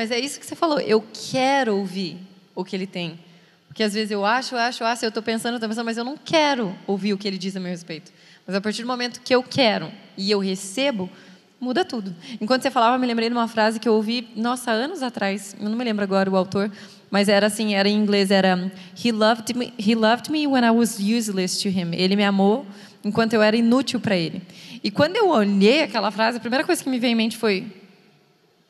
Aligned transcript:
Mas 0.00 0.10
é 0.10 0.18
isso 0.18 0.40
que 0.40 0.46
você 0.46 0.56
falou. 0.56 0.80
Eu 0.80 1.04
quero 1.30 1.76
ouvir 1.76 2.16
o 2.54 2.64
que 2.64 2.74
ele 2.74 2.86
tem. 2.86 3.20
Porque 3.68 3.82
às 3.82 3.92
vezes 3.92 4.10
eu 4.10 4.24
acho, 4.24 4.56
acho, 4.56 4.82
acho, 4.82 5.04
eu 5.04 5.10
estou 5.10 5.22
pensando, 5.22 5.56
estou 5.56 5.68
pensando, 5.68 5.84
mas 5.84 5.98
eu 5.98 6.04
não 6.04 6.16
quero 6.16 6.74
ouvir 6.86 7.12
o 7.12 7.18
que 7.18 7.28
ele 7.28 7.36
diz 7.36 7.54
a 7.54 7.60
meu 7.60 7.68
respeito. 7.68 8.10
Mas 8.46 8.56
a 8.56 8.62
partir 8.62 8.80
do 8.80 8.88
momento 8.88 9.20
que 9.20 9.34
eu 9.34 9.42
quero 9.42 9.92
e 10.16 10.30
eu 10.30 10.38
recebo, 10.38 11.10
muda 11.60 11.84
tudo. 11.84 12.16
Enquanto 12.40 12.62
você 12.62 12.70
falava, 12.70 12.96
eu 12.96 12.98
me 12.98 13.06
lembrei 13.06 13.28
de 13.28 13.34
uma 13.34 13.46
frase 13.46 13.78
que 13.78 13.86
eu 13.86 13.92
ouvi, 13.92 14.26
nossa, 14.34 14.70
anos 14.70 15.02
atrás. 15.02 15.54
Eu 15.60 15.68
não 15.68 15.76
me 15.76 15.84
lembro 15.84 16.02
agora 16.02 16.30
o 16.30 16.34
autor, 16.34 16.72
mas 17.10 17.28
era 17.28 17.48
assim, 17.48 17.74
era 17.74 17.86
em 17.86 17.94
inglês, 17.94 18.30
era 18.30 18.72
He 19.04 19.12
loved 19.12 19.54
me, 19.54 19.74
he 19.78 19.94
loved 19.94 20.32
me 20.32 20.46
when 20.46 20.64
I 20.64 20.70
was 20.70 20.98
useless 20.98 21.60
to 21.60 21.68
him. 21.68 21.92
Ele 21.92 22.16
me 22.16 22.24
amou 22.24 22.64
enquanto 23.04 23.34
eu 23.34 23.42
era 23.42 23.54
inútil 23.54 24.00
para 24.00 24.16
ele. 24.16 24.40
E 24.82 24.90
quando 24.90 25.16
eu 25.16 25.28
olhei 25.28 25.82
aquela 25.82 26.10
frase, 26.10 26.38
a 26.38 26.40
primeira 26.40 26.64
coisa 26.64 26.82
que 26.82 26.88
me 26.88 26.98
veio 26.98 27.12
em 27.12 27.16
mente 27.16 27.36
foi: 27.36 27.79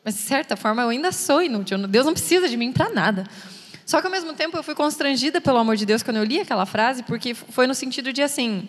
mas 0.03 0.15
de 0.15 0.21
certa 0.21 0.55
forma 0.55 0.81
eu 0.81 0.89
ainda 0.89 1.11
sou 1.11 1.41
inútil. 1.41 1.77
Deus 1.87 2.05
não 2.05 2.13
precisa 2.13 2.49
de 2.49 2.57
mim 2.57 2.71
para 2.71 2.89
nada. 2.89 3.25
Só 3.85 3.99
que 3.99 4.07
ao 4.07 4.11
mesmo 4.11 4.33
tempo 4.33 4.57
eu 4.57 4.63
fui 4.63 4.73
constrangida 4.73 5.41
pelo 5.41 5.57
amor 5.57 5.75
de 5.75 5.85
Deus 5.85 6.01
quando 6.01 6.17
eu 6.17 6.23
li 6.23 6.39
aquela 6.39 6.65
frase, 6.65 7.03
porque 7.03 7.33
foi 7.33 7.67
no 7.67 7.73
sentido 7.73 8.13
de 8.13 8.21
assim: 8.21 8.67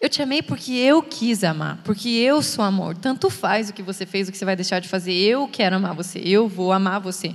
eu 0.00 0.08
te 0.08 0.22
amei 0.22 0.42
porque 0.42 0.72
eu 0.72 1.02
quis 1.02 1.42
amar, 1.42 1.80
porque 1.82 2.08
eu 2.08 2.40
sou 2.42 2.64
amor. 2.64 2.96
Tanto 2.96 3.30
faz 3.30 3.68
o 3.68 3.72
que 3.72 3.82
você 3.82 4.06
fez, 4.06 4.28
o 4.28 4.32
que 4.32 4.38
você 4.38 4.44
vai 4.44 4.54
deixar 4.54 4.80
de 4.80 4.88
fazer. 4.88 5.12
Eu 5.12 5.48
quero 5.48 5.76
amar 5.76 5.94
você, 5.94 6.20
eu 6.20 6.48
vou 6.48 6.72
amar 6.72 7.00
você. 7.00 7.34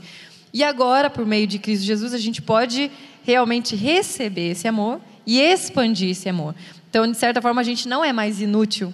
E 0.54 0.64
agora, 0.64 1.10
por 1.10 1.26
meio 1.26 1.48
de 1.48 1.60
Cristo 1.60 1.84
Jesus, 1.84 2.14
a 2.14 2.18
gente 2.18 2.42
pode 2.42 2.92
realmente 3.24 3.76
receber 3.76 4.52
esse 4.52 4.68
amor 4.68 5.02
e 5.26 5.42
expandir 5.42 6.12
esse 6.12 6.30
amor. 6.30 6.56
Então, 6.90 7.10
de 7.10 7.18
certa 7.18 7.42
forma, 7.42 7.60
a 7.60 7.64
gente 7.64 7.88
não 7.88 8.06
é 8.06 8.14
mais 8.14 8.40
inútil 8.40 8.94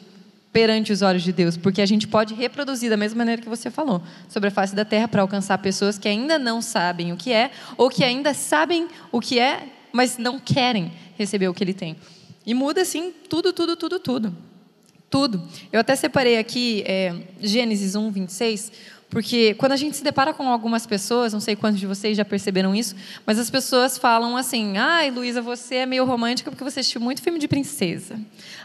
perante 0.51 0.91
os 0.91 1.01
olhos 1.01 1.21
de 1.21 1.31
Deus, 1.31 1.55
porque 1.55 1.81
a 1.81 1.85
gente 1.85 2.07
pode 2.07 2.33
reproduzir 2.33 2.89
da 2.89 2.97
mesma 2.97 3.19
maneira 3.19 3.41
que 3.41 3.49
você 3.49 3.69
falou, 3.69 4.01
sobre 4.27 4.49
a 4.49 4.51
face 4.51 4.75
da 4.75 4.83
terra 4.83 5.07
para 5.07 5.21
alcançar 5.21 5.57
pessoas 5.59 5.97
que 5.97 6.07
ainda 6.07 6.39
não 6.39 6.61
sabem 6.61 7.13
o 7.13 7.17
que 7.17 7.31
é, 7.31 7.51
ou 7.77 7.89
que 7.89 8.03
ainda 8.03 8.33
sabem 8.33 8.87
o 9.11 9.19
que 9.19 9.39
é, 9.39 9.67
mas 9.91 10.17
não 10.17 10.39
querem 10.39 10.91
receber 11.17 11.47
o 11.47 11.53
que 11.53 11.63
ele 11.63 11.73
tem. 11.73 11.95
E 12.45 12.53
muda 12.53 12.81
assim 12.81 13.13
tudo, 13.29 13.53
tudo, 13.53 13.75
tudo, 13.75 13.99
tudo. 13.99 14.35
Tudo. 15.09 15.41
Eu 15.71 15.79
até 15.79 15.95
separei 15.95 16.37
aqui 16.37 16.83
é, 16.85 17.15
Gênesis 17.41 17.95
1, 17.95 18.11
26, 18.11 18.71
porque 19.09 19.55
quando 19.55 19.71
a 19.71 19.75
gente 19.75 19.97
se 19.97 20.03
depara 20.03 20.33
com 20.33 20.47
algumas 20.47 20.85
pessoas, 20.85 21.33
não 21.33 21.39
sei 21.39 21.55
quantos 21.55 21.79
de 21.79 21.87
vocês 21.87 22.15
já 22.15 22.23
perceberam 22.23 22.75
isso, 22.75 22.95
mas 23.25 23.39
as 23.39 23.49
pessoas 23.49 23.97
falam 23.97 24.37
assim: 24.37 24.77
ai, 24.77 25.09
Luísa, 25.09 25.41
você 25.41 25.75
é 25.75 25.85
meio 25.85 26.05
romântica 26.05 26.51
porque 26.51 26.63
você 26.63 26.81
assistiu 26.81 27.01
muito 27.01 27.21
filme 27.21 27.39
de 27.39 27.47
princesa. 27.47 28.19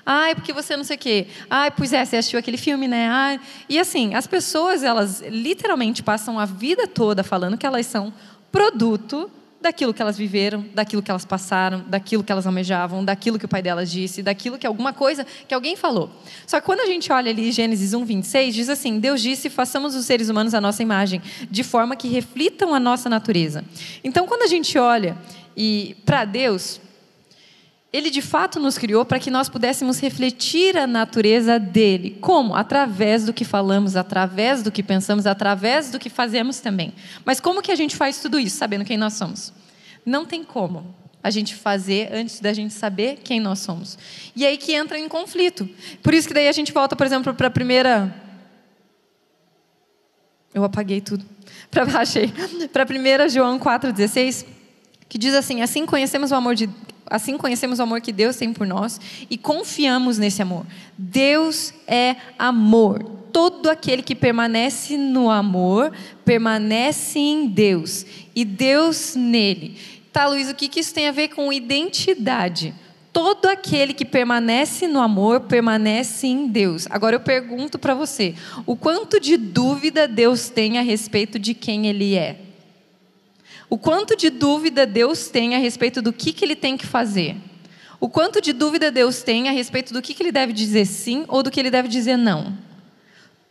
Ai, 0.04 0.34
porque 0.34 0.52
você 0.52 0.76
não 0.76 0.84
sei 0.84 0.96
o 0.96 0.98
quê. 0.98 1.26
Ai, 1.48 1.70
pois 1.70 1.94
é, 1.94 2.04
você 2.04 2.18
assistiu 2.18 2.38
aquele 2.38 2.58
filme, 2.58 2.86
né? 2.86 3.08
Ai. 3.08 3.40
E 3.70 3.78
assim, 3.78 4.14
as 4.14 4.26
pessoas, 4.26 4.82
elas 4.82 5.22
literalmente 5.26 6.02
passam 6.02 6.38
a 6.38 6.44
vida 6.44 6.86
toda 6.86 7.24
falando 7.24 7.56
que 7.56 7.64
elas 7.64 7.86
são 7.86 8.12
produto 8.52 9.30
daquilo 9.64 9.94
que 9.94 10.02
elas 10.02 10.16
viveram, 10.16 10.64
daquilo 10.74 11.02
que 11.02 11.10
elas 11.10 11.24
passaram, 11.24 11.82
daquilo 11.88 12.22
que 12.22 12.30
elas 12.30 12.46
almejavam, 12.46 13.02
daquilo 13.02 13.38
que 13.38 13.46
o 13.46 13.48
pai 13.48 13.62
delas 13.62 13.90
disse, 13.90 14.22
daquilo 14.22 14.58
que 14.58 14.66
alguma 14.66 14.92
coisa 14.92 15.26
que 15.48 15.54
alguém 15.54 15.74
falou. 15.74 16.10
Só 16.46 16.60
que 16.60 16.66
quando 16.66 16.80
a 16.80 16.86
gente 16.86 17.10
olha 17.10 17.30
ali 17.30 17.50
Gênesis 17.50 17.94
1, 17.94 18.04
26, 18.04 18.54
diz 18.54 18.68
assim: 18.68 19.00
Deus 19.00 19.22
disse: 19.22 19.48
façamos 19.48 19.94
os 19.94 20.04
seres 20.04 20.28
humanos 20.28 20.52
a 20.52 20.60
nossa 20.60 20.82
imagem, 20.82 21.22
de 21.50 21.64
forma 21.64 21.96
que 21.96 22.08
reflitam 22.08 22.74
a 22.74 22.78
nossa 22.78 23.08
natureza. 23.08 23.64
Então, 24.04 24.26
quando 24.26 24.42
a 24.42 24.46
gente 24.46 24.78
olha 24.78 25.16
e 25.56 25.96
para 26.04 26.26
Deus, 26.26 26.78
ele 27.94 28.10
de 28.10 28.20
fato 28.20 28.58
nos 28.58 28.76
criou 28.76 29.04
para 29.04 29.20
que 29.20 29.30
nós 29.30 29.48
pudéssemos 29.48 30.00
refletir 30.00 30.76
a 30.76 30.84
natureza 30.84 31.60
dele. 31.60 32.18
Como? 32.20 32.56
Através 32.56 33.24
do 33.24 33.32
que 33.32 33.44
falamos, 33.44 33.94
através 33.94 34.64
do 34.64 34.72
que 34.72 34.82
pensamos, 34.82 35.28
através 35.28 35.92
do 35.92 35.98
que 36.00 36.10
fazemos 36.10 36.58
também. 36.58 36.92
Mas 37.24 37.38
como 37.38 37.62
que 37.62 37.70
a 37.70 37.76
gente 37.76 37.94
faz 37.94 38.20
tudo 38.20 38.36
isso, 38.36 38.56
sabendo 38.56 38.84
quem 38.84 38.96
nós 38.96 39.12
somos? 39.12 39.52
Não 40.04 40.26
tem 40.26 40.42
como 40.42 40.92
a 41.22 41.30
gente 41.30 41.54
fazer 41.54 42.12
antes 42.12 42.40
da 42.40 42.52
gente 42.52 42.74
saber 42.74 43.20
quem 43.22 43.38
nós 43.38 43.60
somos. 43.60 43.96
E 44.34 44.44
aí 44.44 44.58
que 44.58 44.72
entra 44.72 44.98
em 44.98 45.08
conflito. 45.08 45.70
Por 46.02 46.12
isso 46.12 46.26
que 46.26 46.34
daí 46.34 46.48
a 46.48 46.52
gente 46.52 46.72
volta, 46.72 46.96
por 46.96 47.06
exemplo, 47.06 47.32
para 47.32 47.46
a 47.46 47.50
primeira. 47.50 48.12
Eu 50.52 50.64
apaguei 50.64 51.00
tudo. 51.00 51.24
Para 51.70 51.84
achei. 52.00 52.32
Para 52.72 52.84
1 52.84 53.28
João 53.28 53.56
4,16, 53.56 54.44
que 55.08 55.16
diz 55.16 55.32
assim: 55.32 55.62
Assim 55.62 55.86
conhecemos 55.86 56.32
o 56.32 56.34
amor 56.34 56.56
de 56.56 56.68
assim 57.08 57.36
conhecemos 57.36 57.78
o 57.78 57.82
amor 57.82 58.00
que 58.00 58.12
Deus 58.12 58.36
tem 58.36 58.52
por 58.52 58.66
nós 58.66 59.00
e 59.28 59.36
confiamos 59.36 60.18
nesse 60.18 60.42
amor. 60.42 60.66
Deus 60.96 61.72
é 61.86 62.16
amor. 62.38 63.02
Todo 63.32 63.68
aquele 63.68 64.02
que 64.02 64.14
permanece 64.14 64.96
no 64.96 65.30
amor 65.30 65.92
permanece 66.24 67.18
em 67.18 67.46
Deus 67.46 68.06
e 68.34 68.44
Deus 68.44 69.14
nele. 69.16 69.76
Tá, 70.12 70.28
Luiz, 70.28 70.48
o 70.48 70.54
que, 70.54 70.68
que 70.68 70.78
isso 70.78 70.94
tem 70.94 71.08
a 71.08 71.12
ver 71.12 71.28
com 71.28 71.52
identidade? 71.52 72.72
Todo 73.12 73.46
aquele 73.46 73.92
que 73.92 74.04
permanece 74.04 74.86
no 74.86 75.00
amor 75.00 75.40
permanece 75.40 76.26
em 76.26 76.46
Deus. 76.46 76.86
Agora 76.90 77.16
eu 77.16 77.20
pergunto 77.20 77.78
para 77.78 77.94
você: 77.94 78.34
o 78.66 78.76
quanto 78.76 79.18
de 79.20 79.36
dúvida 79.36 80.06
Deus 80.06 80.48
tem 80.48 80.78
a 80.78 80.82
respeito 80.82 81.38
de 81.38 81.54
quem 81.54 81.86
Ele 81.86 82.16
é? 82.16 82.43
O 83.68 83.78
quanto 83.78 84.16
de 84.16 84.30
dúvida 84.30 84.86
Deus 84.86 85.28
tem 85.28 85.54
a 85.54 85.58
respeito 85.58 86.02
do 86.02 86.12
que, 86.12 86.32
que 86.32 86.44
ele 86.44 86.56
tem 86.56 86.76
que 86.76 86.86
fazer. 86.86 87.36
O 88.00 88.08
quanto 88.08 88.40
de 88.40 88.52
dúvida 88.52 88.90
Deus 88.90 89.22
tem 89.22 89.48
a 89.48 89.52
respeito 89.52 89.92
do 89.92 90.02
que, 90.02 90.12
que 90.12 90.22
ele 90.22 90.32
deve 90.32 90.52
dizer 90.52 90.84
sim 90.84 91.24
ou 91.26 91.42
do 91.42 91.50
que 91.50 91.58
ele 91.58 91.70
deve 91.70 91.88
dizer 91.88 92.16
não. 92.16 92.56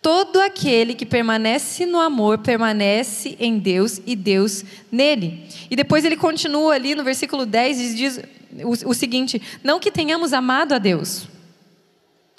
Todo 0.02 0.42
aquele 0.42 0.94
que 0.94 1.06
permanece 1.06 1.86
no 1.86 2.00
amor 2.00 2.40
permanece 2.40 3.38
em 3.40 3.58
Deus 3.58 4.02
e 4.06 4.16
Deus 4.16 4.64
nele. 4.92 5.48
E 5.72 5.76
depois 5.76 6.04
ele 6.04 6.18
continua 6.18 6.74
ali 6.74 6.94
no 6.94 7.04
versículo 7.04 7.46
10 7.46 7.80
e 7.80 7.96
diz 7.96 8.20
o, 8.64 8.90
o 8.90 8.94
seguinte: 8.94 9.42
Não 9.64 9.80
que 9.80 9.90
tenhamos 9.90 10.34
amado 10.34 10.74
a 10.74 10.78
Deus, 10.78 11.26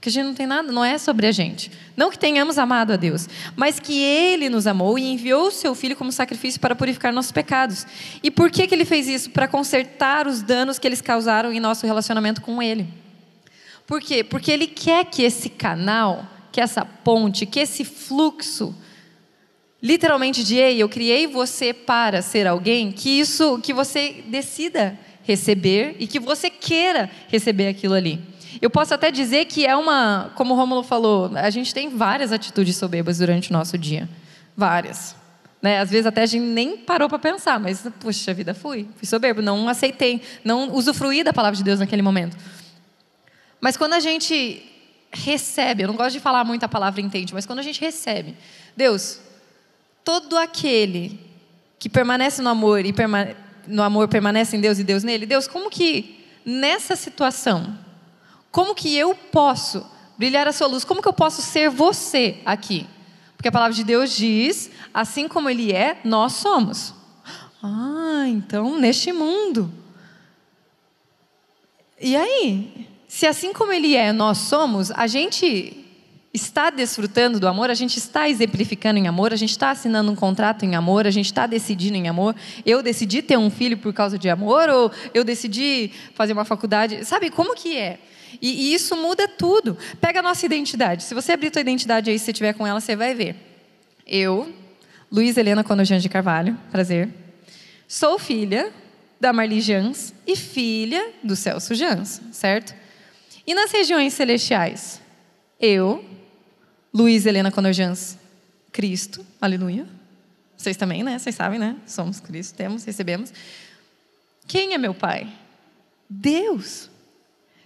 porque 0.05 0.11
a 0.11 0.13
gente 0.13 0.27
não 0.27 0.35
tem 0.35 0.47
nada, 0.47 0.71
não 0.71 0.85
é 0.85 0.99
sobre 0.99 1.27
a 1.27 1.33
gente. 1.33 1.71
Não 1.97 2.11
que 2.11 2.19
tenhamos 2.19 2.59
amado 2.59 2.93
a 2.93 2.97
Deus, 2.97 3.27
mas 3.57 3.81
que 3.81 4.03
Ele 4.03 4.51
nos 4.51 4.67
amou 4.67 4.99
e 4.99 5.11
enviou 5.11 5.47
o 5.47 5.51
Seu 5.51 5.75
Filho 5.75 5.97
como 5.97 6.13
sacrifício 6.13 6.61
para 6.61 6.75
purificar 6.75 7.11
nossos 7.11 7.33
pecados. 7.33 7.87
E 8.23 8.31
por 8.31 8.51
que, 8.51 8.67
que 8.67 8.75
Ele 8.75 8.85
fez 8.85 9.09
isso? 9.09 9.31
Para 9.31 9.49
consertar 9.49 10.27
os 10.27 10.43
danos 10.43 10.79
que 10.79 10.87
eles 10.87 11.01
causaram 11.01 11.51
em 11.51 11.59
nosso 11.59 11.87
relacionamento 11.87 12.43
com 12.43 12.63
Ele. 12.63 12.87
Por 13.87 13.99
quê? 13.99 14.23
Porque 14.23 14.53
Ele 14.53 14.67
quer 14.67 15.07
que 15.07 15.23
esse 15.23 15.49
canal, 15.49 16.27
que 16.53 16.61
essa 16.61 16.85
ponte, 16.85 17.47
que 17.47 17.61
esse 17.61 17.83
fluxo, 17.83 18.75
literalmente 19.83 20.45
de 20.45 20.57
Ei, 20.57 20.83
eu 20.83 20.89
criei 20.91 21.27
você 21.27 21.73
para 21.73 22.21
ser 22.21 22.47
alguém, 22.47 22.93
que 22.93 23.09
isso, 23.09 23.59
que 23.63 23.73
você 23.73 24.23
decida 24.27 24.99
receber 25.23 25.97
e 25.99 26.07
que 26.07 26.21
você 26.21 26.51
queira 26.51 27.11
receber 27.29 27.69
aquilo 27.69 27.95
ali. 27.95 28.34
Eu 28.61 28.71
posso 28.71 28.95
até 28.95 29.11
dizer 29.11 29.47
que 29.47 29.67
é 29.67 29.77
uma, 29.77 30.33
como 30.35 30.55
o 30.55 30.57
Romulo 30.57 30.83
falou, 30.83 31.31
a 31.35 31.51
gente 31.51 31.73
tem 31.75 31.89
várias 31.89 32.33
atitudes 32.33 32.77
soberbas 32.77 33.19
durante 33.19 33.51
o 33.51 33.53
nosso 33.53 33.77
dia. 33.77 34.09
Várias. 34.57 35.17
Né? 35.61 35.81
Às 35.81 35.91
vezes 35.91 36.07
até 36.07 36.23
a 36.23 36.27
gente 36.27 36.45
nem 36.45 36.77
parou 36.77 37.09
para 37.09 37.19
pensar, 37.19 37.59
mas, 37.59 37.87
puxa 37.99 38.35
vida, 38.35 38.55
fui. 38.55 38.89
Fui 38.97 39.07
soberbo, 39.07 39.41
não 39.41 39.69
aceitei, 39.69 40.21
não 40.45 40.73
usufruí 40.75 41.25
da 41.25 41.33
palavra 41.33 41.57
de 41.57 41.65
Deus 41.65 41.81
naquele 41.81 42.03
momento. 42.03 42.37
Mas 43.61 43.77
quando 43.77 43.95
a 43.95 44.01
gente 44.01 44.63
recebe, 45.11 45.85
eu 45.85 45.89
não 45.89 45.97
gosto 45.97 46.13
de 46.13 46.21
falar 46.21 46.45
muito 46.45 46.65
a 46.65 46.69
palavra 46.69 47.01
entende, 47.01 47.33
mas 47.33 47.47
quando 47.47 47.61
a 47.61 47.63
gente 47.63 47.81
recebe, 47.81 48.37
Deus, 48.77 49.21
todo 50.05 50.37
aquele 50.37 51.19
que 51.79 51.89
permanece 51.89 52.43
no 52.43 52.51
amor 52.51 52.85
e 52.85 52.93
permane 52.93 53.37
no 53.67 53.83
amor 53.83 54.09
permanece 54.09 54.57
em 54.57 54.61
Deus 54.61 54.79
e 54.79 54.85
Deus 54.85 55.03
nele, 55.03 55.25
Deus, 55.25 55.49
como 55.49 55.71
que 55.71 56.23
nessa 56.45 56.95
situação 56.97 57.79
como 58.55 58.73
que 58.73 58.97
eu 58.97 59.17
posso 59.17 59.85
brilhar 60.17 60.47
a 60.47 60.53
sua 60.53 60.69
luz? 60.69 60.85
Como 60.85 61.03
que 61.03 61.09
eu 61.09 61.13
posso 61.13 61.43
ser 61.43 61.69
você 61.69 62.39
aqui? 62.47 62.87
Porque 63.37 63.49
a 63.49 63.53
palavra 63.53 63.75
de 63.75 63.83
Deus 63.83 64.17
diz: 64.17 64.71
assim 64.95 65.27
como 65.27 65.51
Ele 65.51 65.73
é, 65.73 65.99
nós 66.05 66.35
somos. 66.35 66.95
Ah, 67.61 68.27
então 68.29 68.79
neste 68.79 69.13
mundo. 69.13 69.73
E 72.01 72.15
aí? 72.15 72.89
Se 73.09 73.27
assim 73.27 73.53
como 73.53 73.73
Ele 73.73 73.97
é, 73.97 74.13
nós 74.13 74.39
somos, 74.39 74.93
a 74.93 75.09
gente 75.09 75.84
está 76.35 76.69
desfrutando 76.69 77.39
do 77.39 77.47
amor, 77.47 77.71
a 77.71 77.75
gente 77.75 77.97
está 77.97 78.29
exemplificando 78.29 78.99
em 78.99 79.07
amor, 79.07 79.33
a 79.33 79.37
gente 79.37 79.53
está 79.53 79.71
assinando 79.71 80.11
um 80.11 80.17
contrato 80.17 80.65
em 80.65 80.75
amor, 80.75 81.07
a 81.07 81.11
gente 81.11 81.27
está 81.27 81.47
decidindo 81.47 81.97
em 81.97 82.09
amor. 82.09 82.35
Eu 82.67 82.83
decidi 82.83 83.23
ter 83.23 83.39
um 83.39 83.49
filho 83.49 83.79
por 83.79 83.93
causa 83.93 84.19
de 84.19 84.29
amor 84.29 84.69
ou 84.69 84.91
eu 85.15 85.23
decidi 85.23 85.93
fazer 86.15 86.33
uma 86.33 86.45
faculdade. 86.45 87.05
Sabe 87.05 87.31
como 87.31 87.55
que 87.55 87.79
é? 87.79 88.01
E, 88.43 88.51
e 88.51 88.75
isso 88.75 88.97
muda 88.97 89.29
tudo. 89.29 89.79
Pega 90.01 90.19
a 90.19 90.23
nossa 90.23 90.45
identidade. 90.45 91.05
Se 91.05 91.15
você 91.15 91.31
abrir 91.31 91.53
tua 91.53 91.61
identidade 91.61 92.11
aí, 92.11 92.19
se 92.19 92.25
você 92.25 92.33
estiver 92.33 92.53
com 92.53 92.67
ela, 92.67 92.81
você 92.81 92.97
vai 92.97 93.15
ver. 93.15 93.37
Eu, 94.05 94.53
Luiz 95.13 95.37
Helena 95.37 95.63
Conojans 95.63 96.03
de 96.03 96.09
Carvalho, 96.09 96.59
prazer. 96.73 97.09
Sou 97.87 98.19
filha 98.19 98.73
da 99.21 99.33
Marli 99.33 99.61
Jans 99.61 100.13
e 100.27 100.35
filha 100.35 101.13
do 101.23 101.37
Celso 101.37 101.77
Jans, 101.77 102.21
certo? 102.33 102.75
E 103.47 103.55
nas 103.55 103.71
regiões 103.71 104.13
celestiais? 104.15 105.01
Eu, 105.61 106.05
Luiz 106.95 107.27
Helena 107.27 107.51
Conojans, 107.51 108.17
Cristo, 108.71 109.27
aleluia. 109.41 109.85
Vocês 110.57 110.77
também, 110.77 111.03
né? 111.03 111.19
Vocês 111.19 111.35
sabem, 111.35 111.59
né? 111.59 111.75
Somos 111.85 112.21
Cristo, 112.21 112.55
temos, 112.55 112.85
recebemos. 112.85 113.33
Quem 114.47 114.75
é 114.75 114.79
meu 114.79 114.95
pai? 114.95 115.27
Deus. 116.09 116.89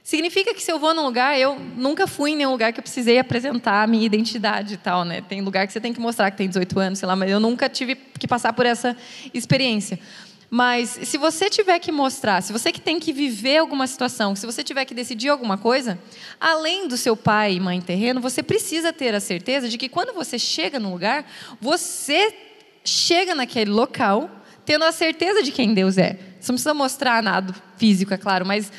Significa 0.02 0.54
que 0.54 0.62
se 0.62 0.72
eu 0.72 0.78
vou 0.78 0.94
num 0.94 1.04
lugar, 1.04 1.38
eu 1.38 1.58
nunca 1.58 2.06
fui 2.06 2.30
em 2.30 2.36
nenhum 2.36 2.52
lugar 2.52 2.72
que 2.72 2.80
eu 2.80 2.82
precisei 2.82 3.18
apresentar 3.18 3.82
a 3.82 3.86
minha 3.86 4.06
identidade 4.06 4.72
e 4.72 4.78
tal, 4.78 5.04
né? 5.04 5.20
Tem 5.20 5.42
lugar 5.42 5.66
que 5.66 5.74
você 5.74 5.80
tem 5.80 5.92
que 5.92 6.00
mostrar 6.00 6.30
que 6.30 6.38
tem 6.38 6.48
18 6.48 6.80
anos, 6.80 6.98
sei 6.98 7.06
lá, 7.06 7.14
mas 7.14 7.30
eu 7.30 7.38
nunca 7.38 7.68
tive 7.68 7.96
que 7.96 8.26
passar 8.26 8.54
por 8.54 8.64
essa 8.64 8.96
experiência. 9.34 10.00
Mas 10.50 10.98
se 11.02 11.18
você 11.18 11.50
tiver 11.50 11.78
que 11.78 11.92
mostrar, 11.92 12.42
se 12.42 12.52
você 12.52 12.72
que 12.72 12.80
tem 12.80 12.98
que 12.98 13.12
viver 13.12 13.58
alguma 13.58 13.86
situação, 13.86 14.34
se 14.34 14.46
você 14.46 14.62
tiver 14.62 14.84
que 14.86 14.94
decidir 14.94 15.28
alguma 15.28 15.58
coisa, 15.58 15.98
além 16.40 16.88
do 16.88 16.96
seu 16.96 17.14
pai 17.14 17.54
e 17.54 17.60
mãe 17.60 17.80
terreno, 17.80 18.20
você 18.20 18.42
precisa 18.42 18.92
ter 18.92 19.14
a 19.14 19.20
certeza 19.20 19.68
de 19.68 19.76
que 19.76 19.88
quando 19.88 20.14
você 20.14 20.38
chega 20.38 20.80
no 20.80 20.90
lugar, 20.90 21.30
você 21.60 22.34
chega 22.82 23.34
naquele 23.34 23.70
local 23.70 24.30
tendo 24.64 24.84
a 24.84 24.92
certeza 24.92 25.42
de 25.42 25.52
quem 25.52 25.74
Deus 25.74 25.98
é. 25.98 26.18
Você 26.40 26.52
não 26.52 26.56
precisa 26.56 26.74
mostrar 26.74 27.22
nada 27.22 27.54
físico, 27.76 28.14
é 28.14 28.18
claro, 28.18 28.46
mas 28.46 28.72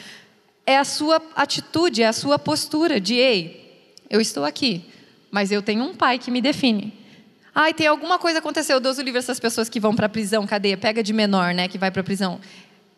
é 0.66 0.78
a 0.78 0.84
sua 0.84 1.22
atitude, 1.36 2.02
é 2.04 2.08
a 2.08 2.14
sua 2.14 2.40
postura 2.40 3.00
de 3.00 3.16
ei, 3.16 3.96
eu 4.10 4.20
estou 4.20 4.46
aqui, 4.46 4.86
mas 5.32 5.52
eu 5.52 5.62
tenho 5.62 5.84
um 5.84 5.96
pai 5.96 6.18
que 6.18 6.32
me 6.32 6.42
define. 6.42 6.99
Ai, 7.62 7.74
tem 7.74 7.88
alguma 7.88 8.18
coisa 8.18 8.40
aconteceu, 8.40 8.80
Deus 8.80 9.00
o 9.00 9.02
livre 9.02 9.20
essas 9.20 9.38
pessoas 9.38 9.68
que 9.68 9.82
vão 9.82 9.94
para 9.94 10.06
a 10.06 10.10
prisão, 10.10 10.48
cadeia, 10.48 10.78
pega 10.78 11.04
de 11.04 11.12
menor, 11.12 11.54
né, 11.54 11.68
que 11.68 11.78
vai 11.78 11.92
para 11.92 12.00
a 12.00 12.04
prisão. 12.06 12.40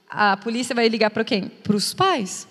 A 0.07 0.37
polícia 0.37 0.75
vai 0.75 0.87
ligar 0.87 1.09
para 1.09 1.23
quem? 1.23 1.49
Para 1.49 1.75
os 1.75 1.95
pais. 1.95 2.47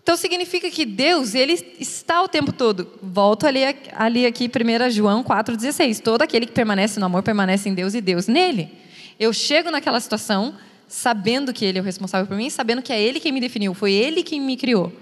Então 0.00 0.16
significa 0.16 0.70
que 0.70 0.86
Deus, 0.86 1.34
ele 1.34 1.54
está 1.80 2.22
o 2.22 2.28
tempo 2.28 2.52
todo. 2.52 2.88
Volto 3.02 3.48
ali, 3.48 3.62
ali 3.96 4.24
aqui, 4.26 4.48
1 4.48 4.90
João 4.90 5.24
4,16. 5.24 5.98
Todo 5.98 6.22
aquele 6.22 6.46
que 6.46 6.52
permanece 6.52 7.00
no 7.00 7.06
amor 7.06 7.24
permanece 7.24 7.68
em 7.68 7.74
Deus 7.74 7.94
e 7.94 8.00
Deus 8.00 8.28
nele. 8.28 8.70
Eu 9.18 9.32
chego 9.32 9.72
naquela 9.72 9.98
situação 9.98 10.54
sabendo 10.86 11.52
que 11.52 11.64
ele 11.64 11.78
é 11.78 11.80
o 11.80 11.84
responsável 11.84 12.28
por 12.28 12.36
mim, 12.36 12.48
sabendo 12.48 12.80
que 12.80 12.92
é 12.92 13.02
ele 13.02 13.18
quem 13.18 13.32
me 13.32 13.40
definiu, 13.40 13.74
foi 13.74 13.90
ele 13.90 14.22
quem 14.22 14.40
me 14.40 14.56
criou. 14.56 14.92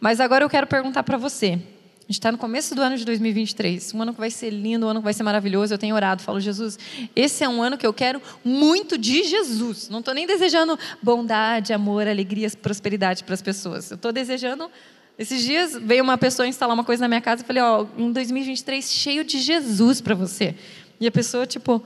Mas 0.00 0.18
agora 0.18 0.44
eu 0.44 0.50
quero 0.50 0.66
perguntar 0.66 1.04
para 1.04 1.16
você. 1.16 1.60
A 2.08 2.12
gente 2.12 2.20
está 2.20 2.30
no 2.30 2.38
começo 2.38 2.72
do 2.72 2.80
ano 2.80 2.96
de 2.96 3.04
2023, 3.04 3.92
um 3.92 4.02
ano 4.02 4.14
que 4.14 4.20
vai 4.20 4.30
ser 4.30 4.50
lindo, 4.50 4.86
um 4.86 4.90
ano 4.90 5.00
que 5.00 5.04
vai 5.04 5.12
ser 5.12 5.24
maravilhoso. 5.24 5.74
Eu 5.74 5.78
tenho 5.78 5.92
orado, 5.92 6.22
falo, 6.22 6.38
Jesus, 6.38 6.78
esse 7.16 7.42
é 7.42 7.48
um 7.48 7.60
ano 7.60 7.76
que 7.76 7.84
eu 7.84 7.92
quero 7.92 8.22
muito 8.44 8.96
de 8.96 9.24
Jesus. 9.24 9.88
Não 9.88 9.98
estou 9.98 10.14
nem 10.14 10.24
desejando 10.24 10.78
bondade, 11.02 11.72
amor, 11.72 12.06
alegria, 12.06 12.48
prosperidade 12.62 13.24
para 13.24 13.34
as 13.34 13.42
pessoas. 13.42 13.90
Eu 13.90 13.96
estou 13.96 14.12
desejando. 14.12 14.70
Esses 15.18 15.42
dias 15.42 15.76
veio 15.82 16.04
uma 16.04 16.16
pessoa 16.16 16.46
instalar 16.46 16.74
uma 16.74 16.84
coisa 16.84 17.00
na 17.00 17.08
minha 17.08 17.20
casa 17.20 17.42
e 17.42 17.44
falei, 17.44 17.60
ó, 17.60 17.82
oh, 17.82 18.00
um 18.00 18.12
2023 18.12 18.88
cheio 18.88 19.24
de 19.24 19.40
Jesus 19.40 20.00
para 20.00 20.14
você. 20.14 20.54
E 21.00 21.08
a 21.08 21.10
pessoa, 21.10 21.44
tipo, 21.44 21.84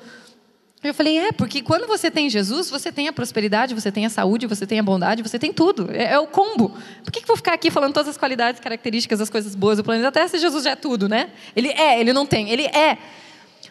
eu 0.83 0.95
falei, 0.95 1.19
é, 1.19 1.33
porque 1.33 1.61
quando 1.61 1.87
você 1.87 2.11
tem 2.11 2.31
Jesus, 2.31 2.71
você 2.71 2.91
tem 2.91 3.07
a 3.07 3.13
prosperidade, 3.13 3.75
você 3.75 3.93
tem 3.93 4.07
a 4.07 4.11
saúde, 4.11 4.47
você 4.47 4.67
tem 4.67 4.79
a 4.79 4.83
bondade, 4.83 5.23
você 5.23 5.39
tem 5.39 5.53
tudo. 5.53 5.91
É, 5.93 6.13
é 6.13 6.19
o 6.19 6.27
combo. 6.27 6.71
Por 7.05 7.13
que, 7.13 7.21
que 7.21 7.27
vou 7.27 7.37
ficar 7.37 7.53
aqui 7.53 7.71
falando 7.71 7.93
todas 7.93 8.09
as 8.09 8.17
qualidades, 8.17 8.61
características, 8.61 9.21
as 9.21 9.29
coisas 9.29 9.55
boas 9.55 9.77
do 9.77 9.85
planeta 9.85 10.11
Terra 10.11 10.29
se 10.29 10.39
Jesus 10.39 10.65
já 10.65 10.71
é 10.71 10.77
tudo, 10.77 11.07
né? 11.07 11.31
Ele 11.55 11.69
é, 11.69 12.01
ele 12.01 12.15
não 12.15 12.25
tem, 12.25 12.51
ele 12.51 12.65
é. 12.65 12.97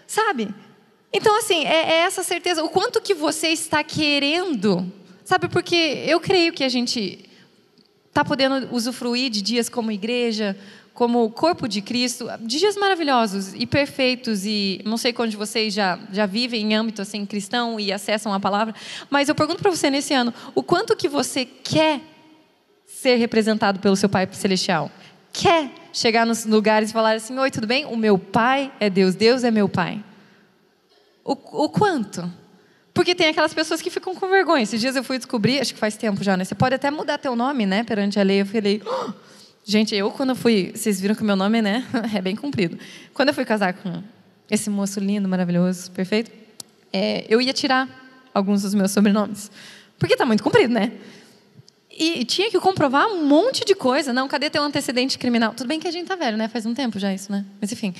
Sabe? 0.05 0.53
Então, 1.11 1.35
assim, 1.39 1.65
é, 1.65 1.93
é 1.93 1.95
essa 2.01 2.23
certeza. 2.23 2.63
O 2.63 2.69
quanto 2.69 3.01
que 3.01 3.15
você 3.15 3.47
está 3.47 3.83
querendo. 3.83 4.91
Sabe, 5.25 5.47
porque 5.47 6.03
eu 6.05 6.19
creio 6.19 6.53
que 6.53 6.63
a 6.63 6.69
gente 6.69 7.27
está 8.07 8.23
podendo 8.23 8.69
usufruir 8.71 9.31
de 9.31 9.41
dias 9.41 9.69
como 9.69 9.91
igreja, 9.91 10.55
como 10.99 11.29
corpo 11.29 11.65
de 11.65 11.81
Cristo, 11.81 12.27
dias 12.41 12.75
maravilhosos 12.75 13.53
e 13.53 13.65
perfeitos 13.65 14.43
e 14.45 14.81
não 14.83 14.97
sei 14.97 15.13
quando 15.13 15.31
vocês 15.37 15.73
já 15.73 15.97
já 16.11 16.25
vivem 16.25 16.61
em 16.61 16.75
âmbito 16.75 17.01
assim 17.01 17.25
cristão 17.25 17.79
e 17.79 17.89
acessam 17.89 18.33
a 18.33 18.39
palavra, 18.39 18.75
mas 19.09 19.29
eu 19.29 19.33
pergunto 19.33 19.61
para 19.61 19.71
você 19.71 19.89
nesse 19.89 20.13
ano, 20.13 20.33
o 20.53 20.61
quanto 20.61 20.97
que 20.97 21.07
você 21.07 21.45
quer 21.45 22.01
ser 22.85 23.15
representado 23.15 23.79
pelo 23.79 23.95
seu 23.95 24.09
Pai 24.09 24.27
celestial? 24.33 24.91
Quer 25.31 25.71
chegar 25.93 26.25
nos 26.25 26.43
lugares 26.43 26.89
e 26.89 26.93
falar 26.93 27.15
assim: 27.15 27.39
"Oi, 27.39 27.49
tudo 27.49 27.65
bem? 27.65 27.85
O 27.85 27.95
meu 27.95 28.17
Pai 28.17 28.69
é 28.77 28.89
Deus, 28.89 29.15
Deus 29.15 29.45
é 29.45 29.51
meu 29.51 29.69
Pai". 29.69 30.03
O, 31.23 31.31
o 31.63 31.69
quanto? 31.69 32.29
Porque 32.93 33.15
tem 33.15 33.29
aquelas 33.29 33.53
pessoas 33.53 33.81
que 33.81 33.89
ficam 33.89 34.13
com 34.13 34.27
vergonha. 34.27 34.63
Esses 34.63 34.81
dias 34.81 34.97
eu 34.97 35.03
fui 35.05 35.17
descobrir, 35.17 35.61
acho 35.61 35.73
que 35.73 35.79
faz 35.79 35.95
tempo 35.95 36.21
já, 36.21 36.35
né? 36.35 36.43
Você 36.43 36.55
pode 36.55 36.75
até 36.75 36.91
mudar 36.91 37.17
teu 37.19 37.37
nome, 37.37 37.65
né, 37.65 37.85
perante 37.85 38.19
a 38.19 38.23
lei. 38.23 38.41
Eu 38.41 38.45
falei, 38.45 38.81
oh! 38.85 39.29
Gente, 39.69 39.93
eu 39.93 40.09
quando 40.09 40.35
fui, 40.35 40.71
vocês 40.73 40.99
viram 40.99 41.13
que 41.13 41.21
o 41.21 41.23
meu 41.23 41.35
nome, 41.35 41.61
né, 41.61 41.85
é 42.11 42.19
bem 42.19 42.35
comprido. 42.35 42.75
Quando 43.13 43.27
eu 43.27 43.35
fui 43.35 43.45
casar 43.45 43.71
com 43.71 44.01
esse 44.49 44.67
moço 44.67 44.99
lindo, 44.99 45.29
maravilhoso, 45.29 45.91
perfeito, 45.91 46.31
é, 46.91 47.23
eu 47.29 47.39
ia 47.39 47.53
tirar 47.53 47.87
alguns 48.33 48.63
dos 48.63 48.73
meus 48.73 48.89
sobrenomes, 48.89 49.51
porque 49.99 50.15
está 50.15 50.25
muito 50.25 50.41
comprido, 50.41 50.73
né? 50.73 50.91
E 51.87 52.25
tinha 52.25 52.49
que 52.49 52.59
comprovar 52.59 53.09
um 53.09 53.23
monte 53.27 53.63
de 53.63 53.75
coisa. 53.75 54.11
Não, 54.11 54.27
cadê 54.27 54.49
teu 54.49 54.63
antecedente 54.63 55.19
criminal? 55.19 55.53
Tudo 55.53 55.67
bem 55.67 55.79
que 55.79 55.87
a 55.87 55.91
gente 55.91 56.07
tá 56.07 56.15
velho, 56.15 56.35
né? 56.35 56.47
Faz 56.47 56.65
um 56.65 56.73
tempo 56.73 56.97
já 56.97 57.13
isso, 57.13 57.31
né? 57.31 57.45
Mas 57.61 57.71
enfim. 57.71 57.93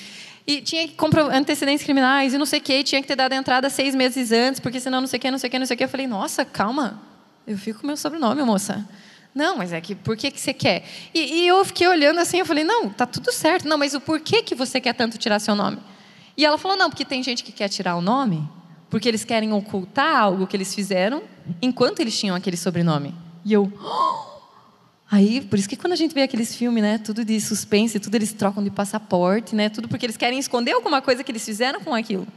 E 0.48 0.62
tinha 0.62 0.88
que 0.88 0.96
comprovar 0.96 1.36
antecedentes 1.36 1.84
criminais 1.84 2.34
e 2.34 2.40
não 2.40 2.48
sei 2.48 2.58
o 2.58 2.64
quê. 2.64 2.82
Tinha 2.82 3.00
que 3.00 3.08
ter 3.08 3.16
dado 3.16 3.34
a 3.34 3.36
entrada 3.36 3.70
seis 3.70 3.94
meses 3.94 4.32
antes, 4.32 4.60
porque 4.60 4.80
senão 4.80 5.02
não 5.02 5.08
sei 5.08 5.20
o 5.20 5.22
quê, 5.22 5.30
não 5.30 5.38
sei 5.38 5.48
o 5.48 5.52
quê, 5.52 5.60
não 5.60 5.66
sei 5.68 5.76
o 5.76 5.78
quê. 5.78 5.84
Eu 5.84 5.90
falei, 5.90 6.08
nossa, 6.08 6.44
calma. 6.44 7.00
Eu 7.46 7.60
fico 7.60 7.82
com 7.82 7.86
meu 7.86 7.96
sobrenome, 7.96 8.42
moça. 8.42 8.88
Não, 9.34 9.58
mas 9.58 9.72
é 9.72 9.80
que 9.80 9.96
por 9.96 10.18
que, 10.18 10.32
que 10.32 10.40
você 10.40 10.54
quer? 10.54 10.84
E, 11.14 11.20
e, 11.20 11.48
eu 11.48 11.64
fiquei 11.64 11.88
olhando 11.88 12.20
assim, 12.20 12.40
eu 12.40 12.46
falei, 12.46 12.64
não, 12.64 12.90
tá 12.90 13.06
tudo 13.06 13.32
certo. 13.32 13.68
Não, 13.68 13.78
mas 13.78 13.94
o 13.94 14.02
porquê 14.02 14.42
que 14.42 14.56
você 14.56 14.82
quer 14.82 14.94
tanto 14.94 15.18
tirar 15.18 15.40
seu 15.40 15.56
nome? 15.56 15.78
E 16.36 16.46
ela 16.46 16.58
falou, 16.58 16.76
não, 16.76 16.90
porque 16.90 17.06
tem 17.06 17.22
gente 17.22 17.44
que 17.44 17.52
quer 17.52 17.70
tirar 17.70 17.96
o 17.96 18.02
nome 18.02 18.50
porque 18.90 19.08
eles 19.08 19.24
querem 19.24 19.54
ocultar 19.54 20.20
algo 20.20 20.48
que 20.48 20.58
eles 20.58 20.74
fizeram 20.74 21.22
enquanto 21.62 22.00
eles 22.00 22.18
tinham 22.18 22.36
aquele 22.36 22.58
sobrenome. 22.58 23.14
E 23.46 23.54
eu. 23.54 23.72
Oh! 23.82 24.30
Aí, 25.12 25.42
por 25.42 25.58
isso 25.58 25.68
que 25.68 25.76
quando 25.76 25.94
a 25.94 25.96
gente 25.96 26.14
vê 26.14 26.22
aqueles 26.22 26.56
filmes, 26.56 26.84
né, 26.84 27.00
tudo 27.00 27.26
de 27.26 27.40
suspense, 27.42 28.00
tudo 28.00 28.14
eles 28.14 28.32
trocam 28.32 28.64
de 28.64 28.70
passaporte, 28.70 29.56
né, 29.56 29.68
tudo 29.68 29.88
porque 29.88 30.06
eles 30.06 30.16
querem 30.16 30.38
esconder 30.38 30.74
alguma 30.74 31.02
coisa 31.02 31.24
que 31.24 31.32
eles 31.32 31.44
fizeram 31.44 31.82
com 31.82 31.96
aquilo. 31.96 32.28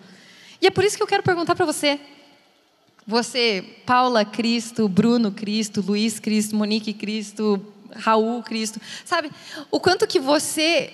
E 0.60 0.66
é 0.66 0.70
por 0.70 0.82
isso 0.82 0.96
que 0.96 1.02
eu 1.02 1.06
quero 1.06 1.22
perguntar 1.22 1.54
para 1.54 1.66
você: 1.66 2.00
você, 3.06 3.64
Paula 3.84 4.24
Cristo, 4.24 4.88
Bruno 4.88 5.32
Cristo, 5.32 5.84
Luiz 5.86 6.18
Cristo, 6.18 6.54
Monique 6.56 6.92
Cristo, 6.92 7.64
Raul 7.94 8.42
Cristo, 8.42 8.80
sabe? 9.04 9.30
O 9.70 9.80
quanto 9.80 10.06
que 10.06 10.20
você 10.20 10.92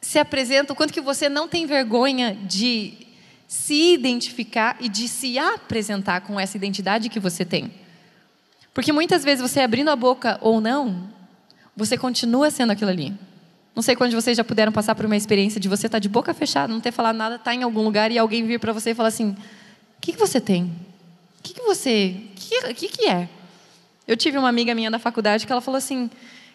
se 0.00 0.18
apresenta, 0.18 0.72
o 0.72 0.76
quanto 0.76 0.92
que 0.92 1.00
você 1.00 1.28
não 1.28 1.48
tem 1.48 1.66
vergonha 1.66 2.34
de 2.34 3.06
se 3.46 3.94
identificar 3.94 4.76
e 4.80 4.88
de 4.88 5.08
se 5.08 5.38
apresentar 5.38 6.20
com 6.20 6.38
essa 6.38 6.56
identidade 6.56 7.08
que 7.08 7.18
você 7.18 7.44
tem. 7.44 7.72
Porque 8.72 8.92
muitas 8.92 9.24
vezes 9.24 9.42
você 9.42 9.60
abrindo 9.60 9.90
a 9.90 9.96
boca 9.96 10.38
ou 10.40 10.60
não, 10.60 11.10
você 11.76 11.98
continua 11.98 12.50
sendo 12.50 12.70
aquilo 12.70 12.90
ali. 12.90 13.12
Não 13.74 13.82
sei 13.82 13.96
quando 13.96 14.12
vocês 14.12 14.36
já 14.36 14.44
puderam 14.44 14.70
passar 14.70 14.94
por 14.94 15.04
uma 15.04 15.16
experiência 15.16 15.60
de 15.60 15.68
você 15.68 15.86
estar 15.86 15.98
de 15.98 16.08
boca 16.08 16.32
fechada, 16.32 16.72
não 16.72 16.80
ter 16.80 16.92
falado 16.92 17.16
nada, 17.16 17.36
estar 17.36 17.54
em 17.54 17.62
algum 17.62 17.82
lugar 17.82 18.10
e 18.12 18.18
alguém 18.18 18.46
vir 18.46 18.60
para 18.60 18.72
você 18.72 18.90
e 18.90 18.94
falar 18.94 19.08
assim: 19.08 19.30
o 19.30 19.36
que, 20.00 20.12
que 20.12 20.18
você 20.18 20.40
tem? 20.40 20.70
O 21.40 21.42
que, 21.42 21.54
que 21.54 21.62
você. 21.62 22.14
O 22.70 22.74
que, 22.74 22.88
que 22.88 23.08
é? 23.08 23.28
Eu 24.06 24.16
tive 24.16 24.36
uma 24.36 24.48
amiga 24.48 24.74
minha 24.74 24.90
da 24.90 24.98
faculdade 24.98 25.46
que 25.46 25.52
ela 25.52 25.60
falou 25.60 25.78
assim: 25.78 26.10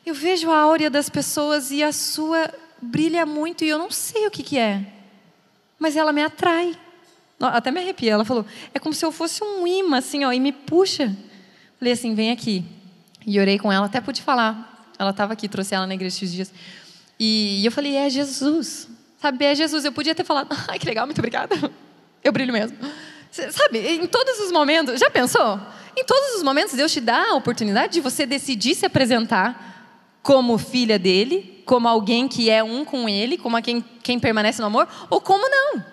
Eu 0.06 0.14
vejo 0.14 0.52
a 0.52 0.60
áurea 0.60 0.90
das 0.90 1.10
pessoas 1.10 1.72
e 1.72 1.84
a 1.84 1.92
sua 1.92 2.54
brilha 2.82 3.26
muito 3.26 3.64
e 3.64 3.70
eu 3.70 3.78
não 3.80 3.90
sei 3.90 4.28
o 4.28 4.32
que, 4.32 4.44
que 4.44 4.58
é, 4.58 4.86
mas 5.80 5.96
ela 5.96 6.14
me 6.14 6.22
atrai. 6.22 6.78
Até 7.40 7.72
me 7.72 7.80
arrepia. 7.80 8.14
Ela 8.14 8.24
falou: 8.24 8.46
É 8.74 8.80
como 8.80 8.94
se 8.94 9.06
eu 9.06 9.12
fosse 9.12 9.44
um 9.44 9.68
imã, 9.68 9.98
assim, 9.98 10.24
ó, 10.24 10.32
e 10.32 10.40
me 10.40 10.52
puxa. 10.52 11.16
Falei 11.80 11.94
assim: 11.94 12.14
Vem 12.14 12.32
aqui. 12.32 12.64
E 13.26 13.40
orei 13.40 13.58
com 13.58 13.72
ela, 13.72 13.88
até 13.88 14.00
pude 14.00 14.22
falar. 14.22 14.94
Ela 15.00 15.10
estava 15.10 15.34
aqui, 15.34 15.50
trouxe 15.50 15.74
ela 15.74 15.88
na 15.88 15.96
igreja 15.96 16.16
esses 16.16 16.32
dias. 16.32 16.54
E 17.20 17.66
eu 17.66 17.72
falei: 17.72 17.96
É 17.96 18.10
Jesus. 18.10 18.88
Sabe, 19.22 19.44
é 19.44 19.56
Jesus. 19.56 19.84
Eu 19.84 19.92
podia 19.92 20.14
ter 20.14 20.24
falado: 20.24 20.50
Ai, 20.68 20.78
que 20.78 20.86
legal, 20.86 21.06
muito 21.06 21.20
obrigada. 21.20 21.56
Eu 22.24 22.32
brilho 22.32 22.54
mesmo. 22.54 22.78
Sabe, 23.52 23.80
em 23.80 24.08
todos 24.08 24.40
os 24.40 24.52
momentos, 24.52 25.00
já 25.00 25.10
pensou? 25.10 25.60
Em 25.98 26.04
todos 26.04 26.36
os 26.36 26.44
momentos, 26.44 26.74
Deus 26.74 26.92
te 26.92 27.02
dá 27.02 27.32
a 27.32 27.36
oportunidade 27.36 27.94
de 27.94 28.02
você 28.02 28.26
decidir 28.26 28.76
se 28.76 28.86
apresentar 28.86 30.20
como 30.22 30.58
filha 30.58 30.98
dele 30.98 31.56
como 31.66 31.88
alguém 31.88 32.28
que 32.28 32.50
é 32.50 32.64
um 32.64 32.86
com 32.86 33.10
Ele, 33.10 33.38
como 33.38 33.62
quem, 33.62 33.84
quem 34.04 34.20
permanece 34.20 34.62
no 34.62 34.68
amor, 34.68 34.88
ou 35.10 35.20
como 35.20 35.50
não. 35.50 35.84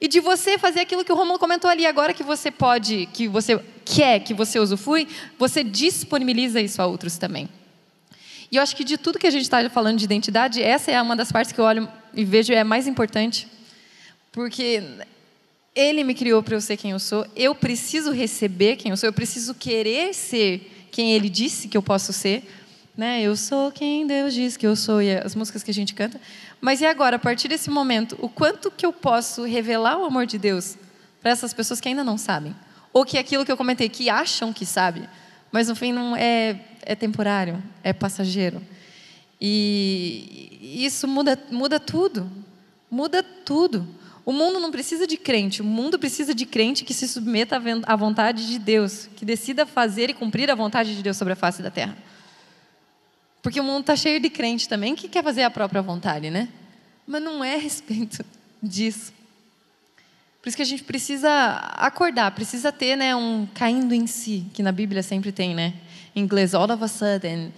E 0.00 0.08
de 0.08 0.18
você 0.18 0.56
fazer 0.56 0.80
aquilo 0.80 1.04
que 1.04 1.12
o 1.12 1.14
Romulo 1.14 1.38
comentou 1.38 1.70
ali, 1.70 1.86
agora 1.86 2.14
que 2.14 2.22
você 2.22 2.50
pode, 2.50 3.06
que 3.12 3.28
você 3.28 3.62
quer, 3.84 4.20
que 4.20 4.32
você 4.32 4.58
usufrui, 4.58 5.06
você 5.38 5.62
disponibiliza 5.62 6.60
isso 6.60 6.80
a 6.80 6.86
outros 6.86 7.18
também. 7.18 7.48
E 8.50 8.56
eu 8.56 8.62
acho 8.62 8.74
que 8.74 8.82
de 8.82 8.96
tudo 8.96 9.18
que 9.18 9.26
a 9.26 9.30
gente 9.30 9.42
está 9.42 9.68
falando 9.68 9.98
de 9.98 10.04
identidade, 10.04 10.62
essa 10.62 10.90
é 10.90 11.00
uma 11.00 11.14
das 11.14 11.30
partes 11.30 11.52
que 11.52 11.60
eu 11.60 11.64
olho 11.64 11.88
e 12.14 12.24
vejo 12.24 12.52
é 12.52 12.64
mais 12.64 12.86
importante. 12.86 13.46
Porque 14.32 14.82
ele 15.74 16.02
me 16.04 16.14
criou 16.14 16.42
para 16.42 16.54
eu 16.54 16.60
ser 16.60 16.76
quem 16.76 16.90
eu 16.90 16.98
sou, 16.98 17.26
eu 17.36 17.54
preciso 17.54 18.10
receber 18.10 18.76
quem 18.76 18.90
eu 18.90 18.96
sou, 18.96 19.08
eu 19.08 19.12
preciso 19.12 19.54
querer 19.54 20.14
ser 20.14 20.88
quem 20.90 21.12
ele 21.12 21.28
disse 21.28 21.68
que 21.68 21.76
eu 21.76 21.82
posso 21.82 22.12
ser. 22.12 22.48
Né? 22.96 23.22
Eu 23.22 23.36
sou 23.36 23.70
quem 23.70 24.06
Deus 24.06 24.34
diz 24.34 24.56
que 24.56 24.66
eu 24.66 24.76
sou, 24.76 25.00
e 25.00 25.16
as 25.16 25.34
músicas 25.34 25.62
que 25.62 25.70
a 25.70 25.74
gente 25.74 25.94
canta. 25.94 26.20
Mas 26.60 26.80
e 26.80 26.86
agora, 26.86 27.16
a 27.16 27.18
partir 27.18 27.48
desse 27.48 27.70
momento, 27.70 28.18
o 28.20 28.28
quanto 28.28 28.70
que 28.70 28.84
eu 28.84 28.92
posso 28.92 29.44
revelar 29.44 29.98
o 29.98 30.04
amor 30.04 30.26
de 30.26 30.38
Deus 30.38 30.76
para 31.22 31.30
essas 31.30 31.54
pessoas 31.54 31.80
que 31.80 31.88
ainda 31.88 32.04
não 32.04 32.18
sabem? 32.18 32.54
Ou 32.92 33.04
que 33.04 33.16
aquilo 33.16 33.44
que 33.44 33.52
eu 33.52 33.56
comentei, 33.56 33.88
que 33.88 34.10
acham 34.10 34.52
que 34.52 34.66
sabe, 34.66 35.08
mas 35.52 35.68
no 35.68 35.76
fim 35.76 35.92
não 35.92 36.16
é, 36.16 36.60
é 36.82 36.94
temporário, 36.94 37.62
é 37.82 37.92
passageiro. 37.92 38.60
E 39.40 40.84
isso 40.84 41.08
muda, 41.08 41.38
muda 41.50 41.80
tudo. 41.80 42.30
Muda 42.90 43.22
tudo. 43.22 43.86
O 44.30 44.32
mundo 44.32 44.60
não 44.60 44.70
precisa 44.70 45.08
de 45.08 45.16
crente, 45.16 45.60
o 45.60 45.64
mundo 45.64 45.98
precisa 45.98 46.32
de 46.32 46.46
crente 46.46 46.84
que 46.84 46.94
se 46.94 47.08
submeta 47.08 47.60
à 47.84 47.96
vontade 47.96 48.46
de 48.46 48.60
Deus, 48.60 49.08
que 49.16 49.24
decida 49.24 49.66
fazer 49.66 50.08
e 50.08 50.14
cumprir 50.14 50.48
a 50.52 50.54
vontade 50.54 50.94
de 50.94 51.02
Deus 51.02 51.16
sobre 51.16 51.32
a 51.32 51.36
face 51.36 51.60
da 51.60 51.68
terra. 51.68 51.96
Porque 53.42 53.58
o 53.58 53.64
mundo 53.64 53.80
está 53.80 53.96
cheio 53.96 54.20
de 54.20 54.30
crente 54.30 54.68
também 54.68 54.94
que 54.94 55.08
quer 55.08 55.24
fazer 55.24 55.42
a 55.42 55.50
própria 55.50 55.82
vontade, 55.82 56.30
né? 56.30 56.48
Mas 57.04 57.20
não 57.20 57.42
é 57.42 57.56
a 57.56 57.58
respeito 57.58 58.24
disso. 58.62 59.12
Por 60.40 60.48
isso 60.48 60.56
que 60.56 60.62
a 60.62 60.66
gente 60.66 60.84
precisa 60.84 61.28
acordar, 61.74 62.30
precisa 62.30 62.70
ter 62.70 62.94
né, 62.94 63.16
um 63.16 63.48
caindo 63.52 63.92
em 63.92 64.06
si, 64.06 64.46
que 64.54 64.62
na 64.62 64.70
Bíblia 64.70 65.02
sempre 65.02 65.32
tem, 65.32 65.56
né? 65.56 65.74
Em 66.14 66.20
inglês, 66.20 66.54
all 66.54 66.70
of 66.70 66.84
a 66.84 66.86
sudden, 66.86 67.52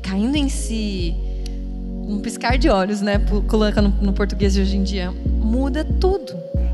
caindo 0.00 0.36
em 0.36 0.48
si, 0.48 1.12
um 2.06 2.20
piscar 2.20 2.56
de 2.56 2.68
olhos, 2.68 3.00
né? 3.00 3.14
Colocando 3.48 3.88
no 4.00 4.12
português 4.12 4.54
de 4.54 4.60
hoje 4.60 4.76
em 4.76 4.84
dia, 4.84 5.12
muda 5.44 5.86
tudo. 6.00 6.32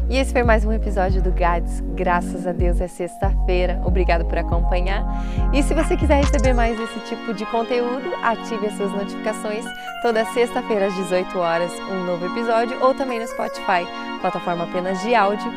E 0.09 0.17
esse 0.17 0.33
foi 0.33 0.43
mais 0.43 0.65
um 0.65 0.73
episódio 0.73 1.21
do 1.21 1.31
GADS. 1.31 1.81
Graças 1.95 2.47
a 2.47 2.53
Deus 2.53 2.81
é 2.81 2.89
sexta-feira. 2.89 3.81
Obrigado 3.85 4.25
por 4.25 4.39
acompanhar. 4.39 5.05
E 5.53 5.63
se 5.63 5.75
você 5.75 5.97
quiser 5.97 6.25
receber 6.25 6.53
mais 6.53 6.79
esse 6.81 7.01
tipo 7.01 7.35
de 7.35 7.45
conteúdo, 7.47 8.13
ative 8.23 8.67
as 8.67 8.77
suas 8.77 8.93
notificações. 8.93 9.65
Toda 10.03 10.25
sexta-feira 10.27 10.87
às 10.87 10.95
18 10.95 11.39
horas, 11.39 11.73
um 11.81 12.07
novo 12.07 12.27
episódio, 12.27 12.83
ou 12.83 12.95
também 12.95 13.21
no 13.21 13.27
Spotify, 13.27 13.87
plataforma 14.21 14.65
apenas 14.65 15.01
de 15.03 15.15
áudio, 15.15 15.53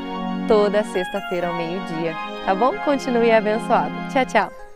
toda 0.48 0.84
sexta-feira 0.84 1.48
ao 1.48 1.56
meio-dia. 1.56 2.14
Tá 2.46 2.54
bom? 2.54 2.74
Continue 2.80 3.32
abençoado. 3.32 3.94
Tchau, 4.12 4.26
tchau. 4.26 4.73